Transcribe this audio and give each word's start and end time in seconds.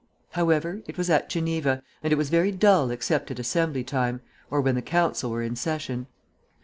However, 0.31 0.81
it 0.87 0.97
was 0.97 1.11
at 1.11 1.29
Geneva, 1.29 1.83
and 2.01 2.11
it 2.11 2.15
was 2.15 2.31
very 2.31 2.51
dull 2.51 2.89
except 2.89 3.29
at 3.29 3.37
Assembly 3.37 3.83
time, 3.83 4.21
or 4.49 4.59
when 4.59 4.73
the 4.73 4.81
Council 4.81 5.29
were 5.29 5.43
in 5.43 5.55
session. 5.55 6.07